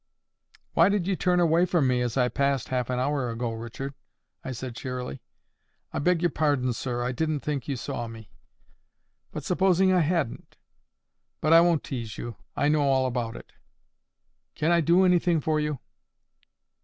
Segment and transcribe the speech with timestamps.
[0.73, 3.93] "Why did you turn away from me, as I passed half an hour ago, Richard?"
[4.43, 5.21] I said, cheerily.
[5.93, 7.03] "I beg your pardon, sir.
[7.03, 8.31] I didn't think you saw me."
[9.31, 12.35] "But supposing I hadn't?—But I won't tease you.
[12.55, 13.53] I know all about it.
[14.55, 15.77] Can I do anything for you?"